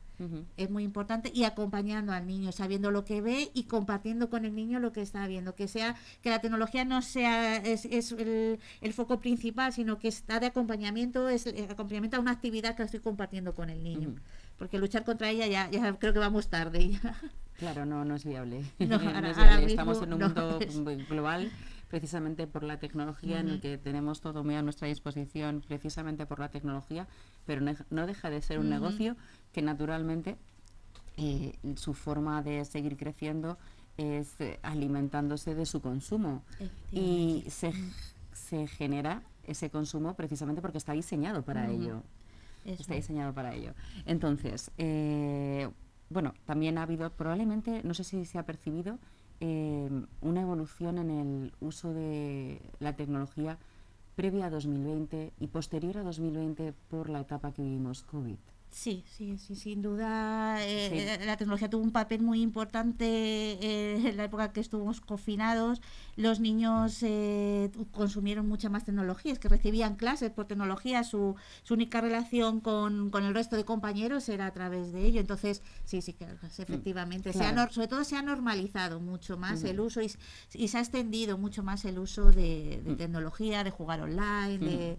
Es 0.56 0.70
muy 0.70 0.84
importante, 0.84 1.30
y 1.34 1.44
acompañando 1.44 2.12
al 2.12 2.26
niño, 2.26 2.52
sabiendo 2.52 2.90
lo 2.90 3.04
que 3.04 3.20
ve 3.20 3.50
y 3.52 3.64
compartiendo 3.64 4.30
con 4.30 4.44
el 4.44 4.54
niño 4.54 4.80
lo 4.80 4.92
que 4.92 5.02
está 5.02 5.26
viendo, 5.26 5.54
que 5.54 5.68
sea 5.68 5.96
que 6.22 6.30
la 6.30 6.40
tecnología 6.40 6.84
no 6.84 7.02
sea 7.02 7.56
es, 7.56 7.84
el, 7.84 8.58
foco 8.92 9.20
principal, 9.20 9.72
sino 9.72 9.98
que 9.98 10.08
está 10.08 10.40
de 10.40 10.46
acompañamiento, 10.46 11.28
es 11.28 11.46
el 11.46 11.70
acompañamiento 11.70 12.16
a 12.16 12.20
una 12.20 12.30
actividad 12.30 12.76
que 12.76 12.82
estoy 12.82 13.00
compartiendo 13.00 13.54
con 13.54 13.70
el 13.70 13.82
niño. 13.82 14.14
Porque 14.56 14.78
luchar 14.78 15.04
contra 15.04 15.28
ella 15.28 15.46
ya, 15.46 15.70
ya 15.70 15.98
creo 15.98 16.14
que 16.14 16.18
vamos 16.18 16.48
tarde. 16.48 16.92
Ya. 16.92 17.14
Claro, 17.58 17.84
no, 17.84 18.04
no 18.04 18.14
es 18.14 18.24
viable. 18.24 18.64
Estamos 18.78 20.02
en 20.02 20.14
un 20.14 20.20
mundo 20.20 20.58
global 21.10 21.50
precisamente 21.88 22.46
por 22.46 22.62
la 22.62 22.78
tecnología, 22.78 23.40
en 23.40 23.48
el 23.48 23.60
que 23.60 23.78
tenemos 23.78 24.20
todo 24.20 24.42
muy 24.42 24.54
a 24.56 24.62
nuestra 24.62 24.88
disposición, 24.88 25.62
precisamente 25.66 26.26
por 26.26 26.40
la 26.40 26.48
tecnología, 26.48 27.06
pero 27.46 27.64
no, 27.90 28.06
deja 28.06 28.28
de 28.28 28.42
ser 28.42 28.58
un 28.58 28.68
negocio 28.68 29.16
que 29.52 29.62
naturalmente 29.62 30.36
eh, 31.16 31.54
su 31.76 31.94
forma 31.94 32.42
de 32.42 32.64
seguir 32.64 32.96
creciendo 32.96 33.56
es 33.96 34.38
eh, 34.40 34.58
alimentándose 34.62 35.54
de 35.54 35.64
su 35.64 35.80
consumo. 35.80 36.42
Y 36.92 37.44
se, 37.48 37.72
se, 38.34 38.66
genera 38.66 39.22
ese 39.46 39.70
consumo 39.70 40.14
precisamente 40.14 40.60
porque 40.60 40.78
está 40.78 40.92
diseñado 40.92 41.42
para 41.42 41.70
ello. 41.70 42.02
Está 42.64 42.94
diseñado 42.94 43.32
para 43.32 43.54
ello. 43.54 43.72
Entonces, 44.04 44.72
eh, 44.76 45.70
bueno, 46.10 46.34
también 46.44 46.78
ha 46.78 46.82
habido 46.82 47.08
probablemente, 47.10 47.80
no 47.84 47.94
sé 47.94 48.04
si 48.04 48.24
se 48.24 48.38
ha 48.38 48.42
percibido, 48.44 48.98
una 49.38 50.40
evolución 50.40 50.96
en 50.96 51.10
el 51.10 51.52
uso 51.60 51.92
de 51.92 52.58
la 52.80 52.96
tecnología 52.96 53.58
previa 54.16 54.46
a 54.46 54.50
2020 54.50 55.34
y 55.38 55.46
posterior 55.48 55.98
a 55.98 56.02
2020 56.02 56.72
por 56.88 57.10
la 57.10 57.20
etapa 57.20 57.52
que 57.52 57.62
vivimos 57.62 58.02
COVID. 58.02 58.55
Sí, 58.70 59.04
sí, 59.16 59.38
sí, 59.38 59.56
sin 59.56 59.80
duda. 59.80 60.58
Eh, 60.60 61.18
la 61.24 61.36
tecnología 61.36 61.70
tuvo 61.70 61.82
un 61.82 61.92
papel 61.92 62.20
muy 62.20 62.42
importante 62.42 63.06
eh, 63.06 64.08
en 64.08 64.16
la 64.16 64.24
época 64.24 64.52
que 64.52 64.60
estuvimos 64.60 65.00
confinados. 65.00 65.80
Los 66.16 66.40
niños 66.40 67.02
eh, 67.02 67.70
consumieron 67.92 68.46
mucha 68.46 68.68
más 68.68 68.84
tecnología, 68.84 69.32
es 69.32 69.38
que 69.38 69.48
recibían 69.48 69.96
clases 69.96 70.30
por 70.30 70.46
tecnología. 70.46 71.04
Su, 71.04 71.36
su 71.62 71.74
única 71.74 72.00
relación 72.00 72.60
con, 72.60 73.10
el 73.14 73.34
resto 73.34 73.56
de 73.56 73.64
compañeros 73.64 74.28
era 74.28 74.46
a 74.46 74.52
través 74.52 74.92
de 74.92 75.06
ello. 75.06 75.20
Entonces, 75.20 75.62
sí, 75.84 76.02
sí, 76.02 76.12
que 76.12 76.26
efectivamente. 76.58 77.32
sobre 77.32 77.88
todo 77.88 78.04
se 78.04 78.16
ha 78.16 78.22
normalizado 78.22 79.00
mucho 79.00 79.38
más 79.38 79.64
el 79.64 79.80
uso 79.80 80.02
y, 80.02 80.10
se 80.68 80.76
ha 80.76 80.80
extendido 80.80 81.38
mucho 81.38 81.62
más 81.62 81.84
el 81.86 81.98
uso 81.98 82.30
de, 82.30 82.82
mm. 82.84 82.96
tecnología, 82.96 83.64
de 83.64 83.70
jugar 83.70 84.02
online, 84.02 84.58
de 84.58 84.98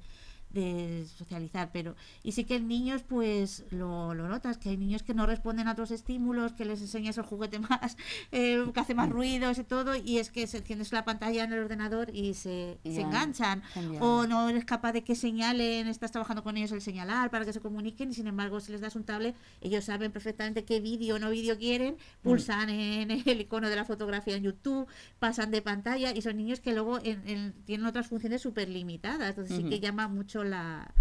de 0.50 1.06
socializar, 1.18 1.70
pero 1.74 1.96
y 2.24 2.32
sí 2.32 2.46
que 2.46 2.56
en 2.56 2.68
niños 2.68 3.04
pues 3.04 3.66
lo, 3.70 4.14
lo, 4.14 4.28
notas, 4.30 4.58
que 4.58 4.70
hay 4.70 4.78
niños 4.78 5.04
que 5.04 5.14
no 5.14 5.26
responden 5.26 5.68
a 5.68 5.74
otros 5.74 5.92
estímulos, 5.92 6.54
que 6.54 6.66
les 6.66 6.82
enseñas 6.82 7.18
el 7.18 7.26
juguete 7.26 7.60
más, 7.60 7.98
eh, 8.32 8.66
que 8.74 8.80
hace 8.80 8.96
más 8.96 9.10
ruidos 9.10 9.58
y 9.58 9.64
todo, 9.64 9.96
y 9.96 10.18
es 10.18 10.32
que 10.32 10.48
se 10.48 10.60
enciendes 10.60 10.92
la 10.94 11.06
pantalla 11.06 11.44
en 11.44 11.54
el 11.54 11.60
ordenador 11.60 12.10
y 12.14 12.34
se, 12.34 12.78
se 12.84 13.02
enganchan, 13.02 13.62
o 14.00 14.26
no 14.26 14.50
eres 14.50 14.66
capaz 14.66 14.94
de 14.94 15.04
que 15.04 15.16
señalen, 15.16 15.88
estás 15.88 16.12
trabajando 16.12 16.44
con 16.44 16.56
ellos 16.58 16.72
el 16.72 16.82
señalar 16.82 17.30
para 17.30 17.46
que 17.46 17.54
se 17.54 17.60
comuniquen, 17.60 18.12
y 18.12 18.14
sin 18.14 18.28
embargo 18.28 18.60
si 18.60 18.72
les 18.72 18.82
das 18.82 18.96
un 18.96 19.04
tablet, 19.04 19.36
ellos 19.62 19.84
saben 19.86 20.12
perfectamente 20.12 20.64
qué 20.64 20.80
vídeo 20.80 21.16
o 21.16 21.20
no 21.20 21.30
vídeo 21.30 21.58
quieren, 21.58 21.96
mm. 21.96 22.24
pulsan 22.24 22.70
en 22.70 23.12
el 23.26 23.42
icono 23.42 23.70
de 23.70 23.76
la 23.76 23.86
fotografía 23.86 24.38
en 24.38 24.44
YouTube, 24.44 24.88
pasan 25.20 25.52
de 25.52 25.62
pantalla, 25.62 26.12
y 26.12 26.22
son 26.22 26.38
niños 26.38 26.62
que 26.62 26.74
luego 26.74 27.00
tienen 27.00 27.86
otras 27.86 28.08
funciones 28.08 28.42
súper 28.42 28.70
limitadas, 28.70 29.30
entonces 29.30 29.58
sí 29.58 29.64
que 29.70 29.80
llama 29.80 30.08
mucho 30.08 30.37
la, 30.44 30.92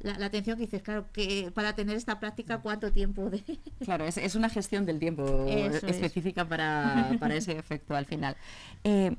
la, 0.00 0.26
atención 0.26 0.56
que 0.56 0.64
dices, 0.64 0.82
claro, 0.82 1.06
que 1.12 1.50
para 1.54 1.74
tener 1.74 1.96
esta 1.96 2.20
práctica, 2.20 2.58
¿cuánto 2.58 2.92
tiempo 2.92 3.30
de...? 3.30 3.42
Claro, 3.84 4.04
es, 4.04 4.16
es 4.16 4.34
una 4.34 4.48
gestión 4.48 4.86
del 4.86 4.98
tiempo 4.98 5.46
específica 5.46 6.44
para, 6.46 7.16
para, 7.20 7.34
ese 7.34 7.58
efecto 7.58 7.94
al 7.94 8.06
final. 8.06 8.36
Eh, 8.84 9.16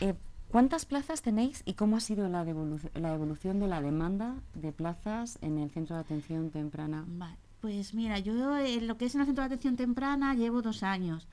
eh, 0.00 0.14
¿Cuántas 0.50 0.86
plazas 0.86 1.20
tenéis 1.20 1.62
y 1.66 1.74
cómo 1.74 1.96
ha 1.96 2.00
sido 2.00 2.26
la, 2.28 2.42
la, 2.44 3.14
evolución 3.14 3.60
de 3.60 3.68
la 3.68 3.82
demanda 3.82 4.36
de 4.54 4.72
plazas 4.72 5.38
en 5.42 5.58
el 5.58 5.70
centro 5.70 5.96
de 5.96 6.00
atención 6.00 6.50
temprana? 6.50 7.04
pues 7.60 7.92
mira, 7.92 8.18
yo 8.18 8.56
en 8.56 8.86
lo 8.86 8.96
que 8.96 9.06
es 9.06 9.14
en 9.14 9.20
el 9.20 9.26
centro 9.26 9.42
de 9.42 9.46
atención 9.46 9.76
temprana 9.76 10.34
llevo 10.34 10.62
dos 10.62 10.82
años. 10.82 11.26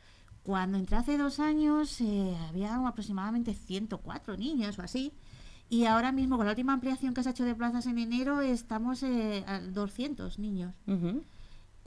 Cuando 0.44 0.78
entré 0.78 0.98
hace 0.98 1.18
dos 1.18 1.40
años 1.40 2.02
eh, 2.02 2.36
había 2.50 2.76
aproximadamente 2.76 3.54
104 3.54 4.38
niños 4.38 4.78
o 4.78 4.82
así. 4.82 5.14
Y 5.70 5.86
ahora 5.86 6.12
mismo, 6.12 6.38
con 6.38 6.46
la 6.46 6.52
última 6.52 6.74
ampliación 6.74 7.14
que 7.14 7.24
se 7.24 7.30
ha 7.30 7.32
hecho 7.32 7.46
de 7.46 7.56
plazas 7.56 7.88
en 7.88 7.98
enero, 7.98 8.42
estamos 8.42 9.02
eh, 9.04 9.44
a 9.48 9.60
200 9.60 10.38
niños. 10.40 10.74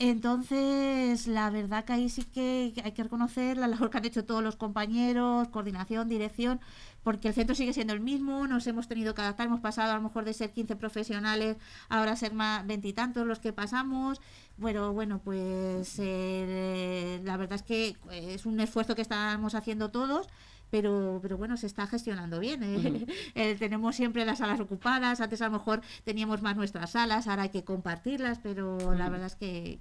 Entonces, 0.00 1.26
la 1.26 1.50
verdad 1.50 1.84
que 1.84 1.92
ahí 1.92 2.08
sí 2.08 2.22
que 2.22 2.72
hay 2.84 2.92
que 2.92 3.02
reconocer 3.02 3.56
la 3.56 3.66
labor 3.66 3.90
que 3.90 3.98
han 3.98 4.04
hecho 4.04 4.24
todos 4.24 4.44
los 4.44 4.54
compañeros, 4.54 5.48
coordinación, 5.48 6.08
dirección, 6.08 6.60
porque 7.02 7.28
el 7.28 7.34
centro 7.34 7.56
sigue 7.56 7.72
siendo 7.72 7.94
el 7.94 8.00
mismo, 8.00 8.46
nos 8.46 8.64
hemos 8.68 8.86
tenido 8.86 9.12
que 9.14 9.22
adaptar, 9.22 9.46
hemos 9.46 9.60
pasado 9.60 9.90
a 9.92 9.96
lo 9.96 10.02
mejor 10.02 10.24
de 10.24 10.34
ser 10.34 10.52
15 10.52 10.76
profesionales, 10.76 11.56
ahora 11.88 12.14
ser 12.14 12.32
más 12.32 12.64
veintitantos 12.64 13.26
los 13.26 13.40
que 13.40 13.52
pasamos. 13.52 14.20
Bueno, 14.56 14.92
bueno, 14.92 15.20
pues 15.24 15.96
eh, 15.98 17.20
la 17.24 17.36
verdad 17.36 17.56
es 17.56 17.62
que 17.62 17.96
es 18.12 18.46
un 18.46 18.60
esfuerzo 18.60 18.94
que 18.94 19.02
estamos 19.02 19.56
haciendo 19.56 19.90
todos 19.90 20.28
pero, 20.70 21.18
pero 21.22 21.36
bueno, 21.36 21.56
se 21.56 21.66
está 21.66 21.86
gestionando 21.86 22.40
bien. 22.40 22.62
¿eh? 22.62 23.06
Eh, 23.34 23.56
tenemos 23.58 23.94
siempre 23.96 24.24
las 24.24 24.38
salas 24.38 24.58
ocupadas, 24.60 25.20
antes 25.20 25.40
a 25.42 25.46
lo 25.46 25.52
mejor 25.52 25.80
teníamos 26.04 26.42
más 26.42 26.56
nuestras 26.56 26.90
salas, 26.90 27.28
ahora 27.28 27.42
hay 27.42 27.48
que 27.50 27.62
compartirlas, 27.62 28.38
pero 28.42 28.94
la 28.94 29.08
verdad 29.08 29.26
es 29.26 29.36
que, 29.36 29.78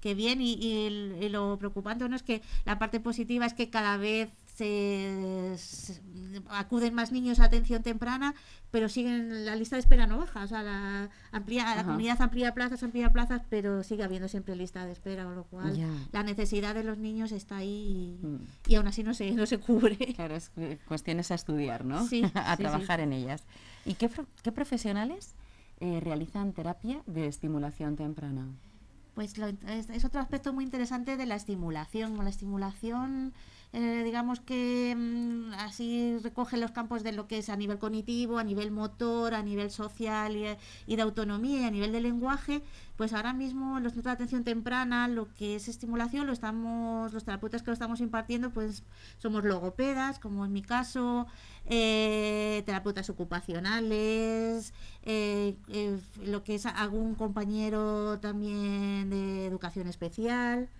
que, 0.00 0.14
bien 0.14 0.40
y, 0.40 0.54
y, 0.54 1.28
lo 1.28 1.58
preocupante 1.58 2.08
no 2.08 2.16
es 2.16 2.22
que 2.22 2.42
la 2.64 2.78
parte 2.78 3.00
positiva 3.00 3.44
es 3.44 3.54
que 3.54 3.70
cada 3.70 3.96
vez 3.96 4.30
se, 4.56 5.54
acuden 6.48 6.94
más 6.94 7.12
niños 7.12 7.40
a 7.40 7.44
atención 7.44 7.82
temprana, 7.82 8.34
pero 8.70 8.88
siguen 8.88 9.44
la 9.44 9.54
lista 9.54 9.76
de 9.76 9.80
espera 9.80 10.06
no 10.06 10.18
baja, 10.18 10.44
o 10.44 10.48
sea, 10.48 10.62
la, 10.62 11.10
amplia, 11.30 11.74
la 11.76 11.84
comunidad 11.84 12.20
amplía 12.22 12.54
plazas, 12.54 12.82
amplía 12.82 13.12
plazas, 13.12 13.42
pero 13.50 13.82
sigue 13.82 14.02
habiendo 14.02 14.28
siempre 14.28 14.56
lista 14.56 14.86
de 14.86 14.92
espera, 14.92 15.24
con 15.24 15.34
lo 15.34 15.44
cual 15.44 15.78
la 16.10 16.22
necesidad 16.22 16.74
de 16.74 16.84
los 16.84 16.96
niños 16.96 17.32
está 17.32 17.58
ahí 17.58 18.18
y, 18.66 18.72
mm. 18.72 18.76
aún 18.76 18.86
así 18.88 19.02
no 19.02 19.12
se, 19.12 19.30
no 19.32 19.46
se 19.46 19.58
cubre. 19.58 19.96
Claro, 20.16 20.36
es 20.36 20.50
cuestiones 20.88 21.30
a 21.30 21.34
estudiar, 21.34 21.84
¿no? 21.84 22.06
Sí, 22.06 22.24
a 22.34 22.56
trabajar 22.56 23.00
en 23.00 23.12
ellas. 23.12 23.44
¿Y 23.84 23.94
qué, 23.94 24.10
qué 24.42 24.52
profesionales 24.52 25.34
eh, 25.80 26.00
realizan 26.00 26.52
terapia 26.52 27.02
de 27.06 27.26
estimulación 27.26 27.96
temprana? 27.96 28.46
Pues 29.14 29.34
es, 29.68 29.90
es, 29.90 30.04
otro 30.04 30.20
aspecto 30.20 30.52
muy 30.52 30.64
interesante 30.64 31.16
de 31.16 31.26
la 31.26 31.36
estimulación. 31.36 32.16
La 32.22 32.30
estimulación 32.30 33.34
eh, 33.78 34.04
digamos 34.04 34.40
que 34.40 34.94
mm, 34.96 35.52
así 35.58 36.16
recoge 36.22 36.56
los 36.56 36.70
campos 36.70 37.02
de 37.02 37.12
lo 37.12 37.28
que 37.28 37.36
es 37.36 37.50
a 37.50 37.56
nivel 37.56 37.78
cognitivo, 37.78 38.38
a 38.38 38.42
nivel 38.42 38.70
motor, 38.70 39.34
a 39.34 39.42
nivel 39.42 39.70
social 39.70 40.34
y, 40.86 40.96
de 40.96 41.02
autonomía 41.02 41.60
y 41.60 41.64
a 41.64 41.70
nivel 41.70 41.92
de 41.92 42.00
lenguaje, 42.00 42.62
pues 42.96 43.12
ahora 43.12 43.34
mismo 43.34 43.78
los 43.80 43.92
centros 43.92 44.12
de 44.12 44.14
atención 44.14 44.44
temprana, 44.44 45.08
lo 45.08 45.28
que 45.34 45.56
es 45.56 45.68
estimulación, 45.68 46.26
lo 46.26 46.32
estamos, 46.32 47.12
los 47.12 47.24
terapeutas 47.24 47.62
que 47.62 47.66
lo 47.66 47.74
estamos 47.74 48.00
impartiendo, 48.00 48.48
pues 48.48 48.82
somos 49.18 49.44
logopedas, 49.44 50.18
como 50.20 50.46
en 50.46 50.54
mi 50.54 50.62
caso, 50.62 51.26
eh, 51.66 52.62
terapeutas 52.64 53.10
ocupacionales, 53.10 54.72
eh, 55.02 55.54
lo 56.24 56.44
que 56.44 56.54
es 56.54 56.64
algún 56.64 57.14
compañero 57.14 58.18
también 58.20 59.10
de 59.10 59.44
educación 59.44 59.86
especial. 59.86 60.70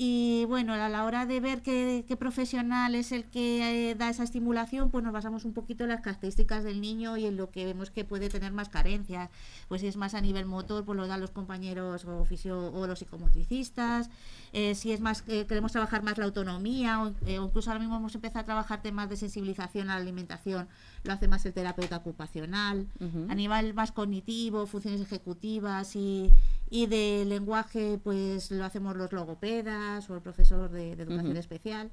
Y 0.00 0.44
bueno, 0.44 0.74
a 0.74 0.88
la 0.88 1.04
hora 1.04 1.26
de 1.26 1.40
ver 1.40 1.60
qué, 1.60 2.04
profesional 2.16 2.94
es 2.94 3.10
el 3.10 3.24
que 3.24 3.90
eh, 3.90 3.94
da 3.96 4.08
esa 4.08 4.22
estimulación, 4.22 4.90
pues 4.90 5.02
nos 5.02 5.12
basamos 5.12 5.44
un 5.44 5.52
poquito 5.52 5.82
en 5.82 5.90
las 5.90 6.02
características 6.02 6.62
del 6.62 6.80
niño 6.80 7.16
y 7.16 7.26
en 7.26 7.36
lo 7.36 7.50
que 7.50 7.64
vemos 7.64 7.90
que 7.90 8.04
puede 8.04 8.28
tener 8.28 8.52
más 8.52 8.68
carencias. 8.68 9.28
Pues 9.66 9.80
si 9.80 9.88
es 9.88 9.96
más 9.96 10.14
a 10.14 10.20
nivel 10.20 10.46
motor, 10.46 10.84
pues 10.84 10.96
lo 10.96 11.08
dan 11.08 11.20
los 11.20 11.32
compañeros 11.32 12.04
o, 12.04 12.24
o 12.48 12.86
los 12.86 12.98
psicomotricistas. 13.00 14.08
Eh, 14.52 14.76
si 14.76 14.92
es 14.92 15.00
más, 15.00 15.24
eh, 15.26 15.46
queremos 15.48 15.72
trabajar 15.72 16.04
más 16.04 16.16
la 16.16 16.26
autonomía, 16.26 17.02
o, 17.02 17.12
incluso 17.26 17.70
ahora 17.70 17.80
mismo 17.80 17.96
hemos 17.96 18.14
empezado 18.14 18.42
a 18.42 18.44
trabajar 18.44 18.82
temas 18.82 19.10
de 19.10 19.16
sensibilización 19.16 19.90
a 19.90 19.96
la 19.96 20.02
alimentación, 20.02 20.68
lo 21.02 21.12
hace 21.12 21.26
más 21.26 21.44
el 21.44 21.52
terapeuta 21.52 21.96
ocupacional. 21.96 22.86
A 23.28 23.34
nivel 23.34 23.74
más 23.74 23.90
cognitivo, 23.90 24.64
funciones 24.66 25.00
ejecutivas 25.00 25.96
y 25.96 26.30
y 26.70 26.86
de 26.86 27.24
lenguaje 27.26 27.98
pues 28.02 28.50
lo 28.50 28.64
hacemos 28.64 28.96
los 28.96 29.12
logopedas 29.12 30.08
o 30.10 30.14
el 30.14 30.20
profesor 30.20 30.70
de, 30.70 30.92
educación 30.92 31.36
especial. 31.36 31.90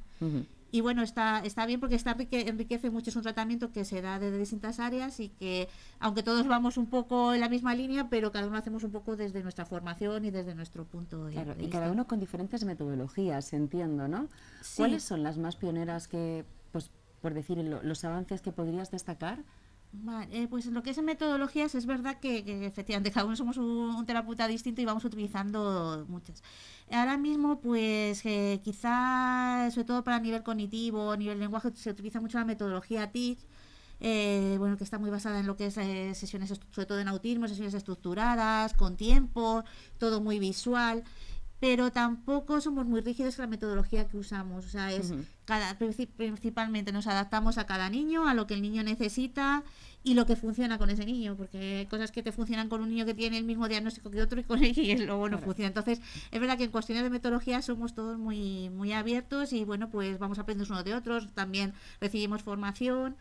Y 0.72 0.82
bueno, 0.82 1.04
está, 1.04 1.40
está 1.40 1.66
bien 1.66 1.80
porque 1.80 1.96
está 1.96 2.18
enriquece 2.32 2.90
mucho, 2.90 3.10
es 3.10 3.16
un 3.16 3.22
tratamiento 3.22 3.72
que 3.72 3.86
se 3.86 4.02
da 4.02 4.20
desde 4.20 4.38
distintas 4.38 4.82
áreas 4.82 5.22
y 5.22 5.30
que, 5.30 5.70
aunque 6.00 6.22
todos 6.22 6.46
vamos 6.48 6.76
un 6.78 6.88
poco 6.88 7.34
en 7.34 7.40
la 7.40 7.48
misma 7.48 7.74
línea, 7.76 8.10
pero 8.10 8.34
cada 8.34 8.48
uno 8.48 8.58
hacemos 8.58 8.84
un 8.84 8.92
poco 8.92 9.16
desde 9.16 9.42
nuestra 9.42 9.66
formación 9.66 10.26
y 10.26 10.32
desde 10.32 10.54
nuestro 10.54 10.84
punto 10.84 11.26
de, 11.26 11.34
claro, 11.34 11.56
Y 11.60 11.70
cada 11.70 11.92
uno 11.92 12.08
con 12.08 12.20
diferentes 12.20 12.66
metodologías, 12.66 13.54
entiendo, 13.54 14.10
¿no? 14.10 14.28
¿Cuáles 14.76 15.04
son 15.04 15.24
las 15.24 15.38
más 15.38 15.56
pioneras 15.56 16.10
que, 16.10 16.44
pues 16.74 16.92
por 17.22 17.34
decir, 17.34 17.58
los 17.58 18.04
avances 18.04 18.42
que 18.42 18.52
podrías 18.52 18.92
destacar 18.92 19.40
Vale, 20.04 20.44
eh, 20.44 20.48
pues 20.48 20.66
lo 20.68 20.84
que 20.84 20.90
es 20.90 21.02
metodologías 21.02 21.74
es 21.74 21.86
verdad 21.86 22.20
que, 22.20 22.44
efectivamente 22.66 23.12
cada 23.12 23.26
uno 23.26 23.36
somos 23.36 23.58
un, 23.58 24.06
terapeuta 24.06 24.48
distinto 24.48 24.82
y 24.82 24.86
vamos 24.86 25.06
utilizando 25.06 26.06
muchas. 26.10 26.44
Ahora 26.92 27.18
mismo, 27.18 27.60
pues 27.62 28.26
eh, 28.26 28.60
quizá, 28.64 29.70
sobre 29.72 29.86
todo 29.86 30.04
para 30.04 30.20
nivel 30.20 30.44
cognitivo, 30.44 31.16
nivel 31.16 31.40
lenguaje, 31.40 31.72
se 31.76 31.92
utiliza 31.92 32.20
mucho 32.20 32.38
la 32.38 32.46
metodología 32.46 33.12
TIC, 33.12 33.40
eh, 34.02 34.56
bueno, 34.60 34.78
que 34.78 34.84
está 34.84 35.00
muy 35.00 35.10
basada 35.10 35.40
en 35.40 35.48
lo 35.48 35.56
que 35.56 35.68
es 35.68 35.78
eh, 35.78 36.14
sesiones, 36.14 36.50
sobre 36.72 36.86
todo 36.86 37.00
en 37.00 37.08
autismo, 37.08 37.48
sesiones 37.48 37.74
estructuradas, 37.74 38.74
con 38.74 38.98
tiempo, 38.98 39.64
todo 39.98 40.20
muy 40.22 40.40
visual 40.40 41.04
pero 41.60 41.92
tampoco 41.92 42.60
somos 42.62 42.86
muy 42.86 43.02
rígidos 43.02 43.40
en 43.40 43.44
la 43.44 43.48
metodología 43.48 44.08
que 44.08 44.18
usamos. 44.18 44.66
O 44.66 44.70
sea, 44.70 44.92
es 44.92 45.12
uh 45.12 45.16
-huh. 45.16 45.26
cada, 45.46 45.78
principalmente 45.78 46.92
nos 46.92 47.08
adaptamos 47.08 47.58
a 47.58 47.66
cada 47.66 47.90
niño, 47.90 48.28
a 48.28 48.34
lo 48.34 48.46
que 48.46 48.56
el 48.56 48.62
niño 48.62 48.84
necesita 48.84 49.64
y 50.04 50.14
lo 50.14 50.26
que 50.28 50.36
funciona 50.36 50.78
con 50.78 50.92
ese 50.92 51.06
niño, 51.06 51.36
porque 51.36 51.80
hay 51.80 51.86
cosas 51.88 52.12
que 52.12 52.22
te 52.22 52.32
funcionan 52.32 52.70
con 52.70 52.82
un 52.82 52.90
niño 52.90 53.06
que 53.06 53.16
tiene 53.16 53.40
el 53.40 53.44
mismo 53.44 53.68
diagnóstico 53.68 54.12
que 54.12 54.22
otro 54.22 54.40
y 54.40 54.44
con 54.44 54.64
él 54.64 54.78
y 54.78 54.96
luego 54.98 55.24
no 55.30 55.38
claro. 55.38 55.46
funciona. 55.46 55.68
Entonces, 55.70 56.00
es 56.30 56.40
verdad 56.40 56.58
que 56.58 56.66
en 56.66 56.72
cuestiones 56.72 57.04
de 57.04 57.10
metodología 57.10 57.62
somos 57.62 57.96
todos 57.96 58.20
muy, 58.20 58.70
muy 58.70 58.94
abiertos 58.94 59.52
y 59.52 59.64
bueno, 59.64 59.90
pues 59.90 60.20
vamos 60.20 60.38
aprendiendo 60.38 60.72
unos 60.74 60.86
de 60.86 60.94
otros, 60.94 61.34
también 61.34 61.74
recibimos 62.00 62.44
formación. 62.44 63.16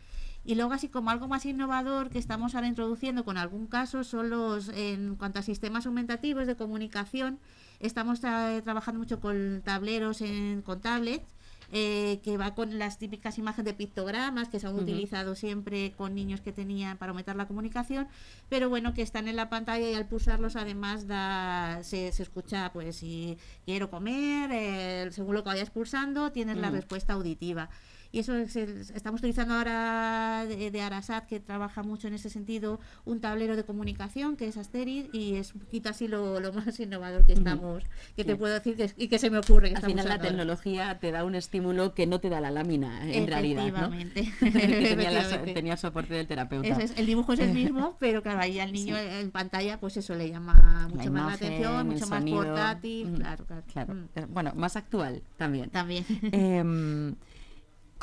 Y 0.44 0.56
luego, 0.56 0.74
así 0.74 0.88
como 0.88 1.08
algo 1.08 1.26
más 1.26 1.46
innovador 1.46 2.10
que 2.10 2.18
estamos 2.18 2.54
ahora 2.54 2.66
introduciendo 2.66 3.24
con 3.24 3.38
algún 3.38 3.66
caso, 3.66 4.04
son 4.04 4.28
los, 4.28 4.68
en 4.68 5.16
cuanto 5.16 5.38
a 5.38 5.42
sistemas 5.42 5.86
aumentativos 5.86 6.46
de 6.46 6.54
comunicación, 6.54 7.38
estamos 7.80 8.20
tra 8.20 8.60
trabajando 8.62 9.00
mucho 9.00 9.20
con 9.20 9.62
tableros 9.64 10.20
en, 10.20 10.62
con 10.62 10.80
tablets, 10.80 11.34
eh, 11.72 12.20
que 12.22 12.36
va 12.36 12.54
con 12.54 12.78
las 12.78 12.98
típicas 12.98 13.38
imágenes 13.38 13.64
de 13.64 13.74
pictogramas 13.74 14.48
que 14.48 14.60
se 14.60 14.66
han 14.66 14.74
uh 14.74 14.78
-huh. 14.78 14.82
utilizado 14.82 15.34
siempre 15.34 15.92
con 15.96 16.14
niños 16.14 16.40
que 16.40 16.52
tenían 16.52 16.98
para 16.98 17.10
aumentar 17.10 17.36
la 17.36 17.48
comunicación, 17.48 18.06
pero 18.48 18.68
bueno, 18.68 18.94
que 18.94 19.02
están 19.02 19.28
en 19.28 19.36
la 19.36 19.48
pantalla 19.48 19.90
y 19.90 19.94
al 19.94 20.06
pulsarlos 20.06 20.56
además 20.56 21.06
da, 21.08 21.80
se, 21.82 22.12
se 22.12 22.22
escucha, 22.22 22.70
pues 22.72 22.96
si 22.96 23.38
quiero 23.64 23.90
comer, 23.90 24.50
eh, 24.52 25.08
según 25.10 25.34
lo 25.34 25.42
que 25.42 25.48
vayas 25.48 25.70
pulsando, 25.70 26.30
tienes 26.32 26.56
uh 26.56 26.58
-huh. 26.58 26.62
la 26.62 26.70
respuesta 26.70 27.14
auditiva 27.14 27.70
y 28.14 28.20
eso 28.20 28.36
es 28.36 28.54
el, 28.54 28.82
estamos 28.94 29.20
utilizando 29.20 29.54
ahora 29.54 30.46
de, 30.46 30.70
de, 30.70 30.80
Arasat 30.80 31.26
que 31.26 31.40
trabaja 31.40 31.82
mucho 31.82 32.06
en 32.06 32.14
ese 32.14 32.30
sentido 32.30 32.78
un 33.04 33.20
tablero 33.20 33.56
de 33.56 33.64
comunicación 33.64 34.36
que 34.36 34.46
es 34.46 34.56
Asteris 34.56 35.06
y 35.12 35.34
es 35.34 35.52
un 35.52 35.62
poquito 35.62 35.88
así 35.88 36.06
lo, 36.06 36.38
lo 36.38 36.52
más 36.52 36.78
innovador 36.78 37.26
que 37.26 37.32
estamos 37.32 37.82
que 38.14 38.22
sí. 38.22 38.28
te 38.28 38.36
puedo 38.36 38.54
decir 38.54 38.76
que, 38.76 38.88
y 38.96 39.08
que 39.08 39.18
se 39.18 39.30
me 39.30 39.38
ocurre 39.38 39.70
que 39.70 39.76
al 39.76 39.82
final 39.82 40.08
la 40.08 40.20
tecnología 40.20 40.88
ahora. 40.90 41.00
te 41.00 41.10
da 41.10 41.24
un 41.24 41.34
estímulo 41.34 41.92
que 41.92 42.06
no 42.06 42.20
te 42.20 42.28
da 42.28 42.40
la 42.40 42.52
lámina 42.52 43.10
en 43.12 43.26
realidad 43.26 43.66
¿no? 43.72 43.90
tenía, 44.40 45.10
la, 45.10 45.42
tenía, 45.54 45.76
soporte 45.76 46.14
del 46.14 46.28
terapeuta 46.28 46.68
es, 46.68 46.96
el 46.96 47.06
dibujo 47.06 47.32
es 47.32 47.40
el 47.40 47.50
mismo 47.52 47.96
pero 47.98 48.22
claro 48.22 48.38
ahí 48.38 48.60
al 48.60 48.72
niño 48.72 48.94
sí. 48.94 49.02
en 49.02 49.32
pantalla 49.32 49.80
pues 49.80 49.96
eso 49.96 50.14
le 50.14 50.30
llama 50.30 50.86
mucho 50.88 51.04
la 51.06 51.10
más 51.10 51.40
la 51.40 51.48
atención 51.48 51.88
mucho 51.88 52.06
más 52.06 52.20
sonido. 52.20 52.36
portátil 52.36 53.10
mm, 53.10 53.16
claro, 53.16 53.44
claro. 53.44 53.64
claro. 53.72 53.94
Mm. 53.94 54.32
bueno 54.32 54.52
más 54.54 54.76
actual 54.76 55.20
también 55.36 55.70
también 55.70 56.04
eh, 56.30 57.14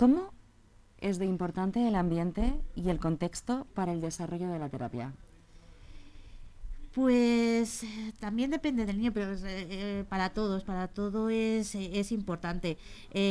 ¿Cómo 0.02 0.34
es 0.98 1.20
de 1.20 1.28
importante 1.28 1.88
el 1.88 1.94
ambiente 1.94 2.60
y 2.76 2.90
el 2.90 2.98
contexto 2.98 3.68
para 3.76 3.94
el 3.94 4.02
desarrollo 4.02 4.50
de 4.50 4.58
la 4.58 4.68
terapia? 4.68 5.14
Pues 6.96 7.86
también 8.20 8.50
depende 8.50 8.88
del 8.88 8.98
niño, 8.98 9.12
pero 9.14 9.36
eh, 9.46 10.04
para 10.10 10.32
todos, 10.32 10.64
para 10.64 10.88
todo 10.88 11.30
es, 11.30 11.76
es 11.76 12.12
importante. 12.12 12.80
Eh, 13.12 13.30